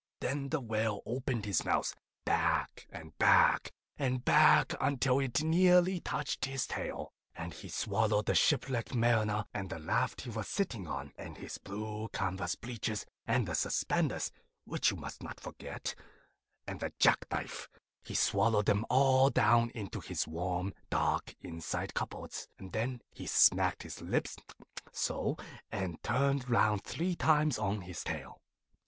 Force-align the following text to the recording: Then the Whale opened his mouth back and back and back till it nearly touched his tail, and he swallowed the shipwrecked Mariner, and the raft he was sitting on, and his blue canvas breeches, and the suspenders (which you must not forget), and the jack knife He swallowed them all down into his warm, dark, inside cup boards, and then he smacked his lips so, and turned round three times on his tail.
Then 0.19 0.49
the 0.49 0.59
Whale 0.59 1.03
opened 1.05 1.45
his 1.45 1.63
mouth 1.63 1.95
back 2.25 2.87
and 2.91 3.15
back 3.19 3.71
and 3.99 4.25
back 4.25 4.73
till 4.99 5.19
it 5.19 5.43
nearly 5.43 5.99
touched 5.99 6.45
his 6.45 6.65
tail, 6.65 7.13
and 7.35 7.53
he 7.53 7.69
swallowed 7.69 8.25
the 8.25 8.33
shipwrecked 8.33 8.95
Mariner, 8.95 9.45
and 9.53 9.69
the 9.69 9.79
raft 9.79 10.21
he 10.21 10.31
was 10.31 10.47
sitting 10.47 10.87
on, 10.87 11.13
and 11.19 11.37
his 11.37 11.59
blue 11.59 12.07
canvas 12.11 12.55
breeches, 12.55 13.05
and 13.27 13.47
the 13.47 13.53
suspenders 13.53 14.31
(which 14.65 14.89
you 14.89 14.97
must 14.97 15.21
not 15.21 15.39
forget), 15.39 15.93
and 16.65 16.79
the 16.79 16.91
jack 16.97 17.27
knife 17.29 17.69
He 18.01 18.15
swallowed 18.15 18.65
them 18.65 18.83
all 18.89 19.29
down 19.29 19.69
into 19.69 19.99
his 19.99 20.27
warm, 20.27 20.73
dark, 20.89 21.35
inside 21.41 21.93
cup 21.93 22.09
boards, 22.09 22.47
and 22.57 22.71
then 22.73 23.03
he 23.11 23.27
smacked 23.27 23.83
his 23.83 24.01
lips 24.01 24.35
so, 24.91 25.37
and 25.71 26.01
turned 26.01 26.49
round 26.49 26.83
three 26.85 27.15
times 27.15 27.59
on 27.59 27.81
his 27.81 28.03
tail. 28.03 28.41